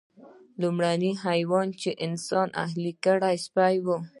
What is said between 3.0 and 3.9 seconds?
کړ سپی و.